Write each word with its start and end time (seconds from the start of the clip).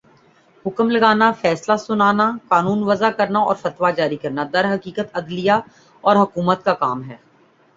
حکم 0.65 0.87
لگانا، 0.89 1.31
فیصلہ 1.41 1.75
سنانا، 1.77 2.27
قانون 2.47 2.79
وضع 2.83 3.09
کرنا 3.17 3.39
اورفتویٰ 3.41 3.91
جاری 3.95 4.17
کرنا 4.23 4.43
درحقیقت، 4.53 5.15
عدلیہ 5.17 5.59
اور 6.03 6.15
حکومت 6.15 6.63
کا 6.65 6.73
کام 6.83 7.03
ہے 7.03 7.17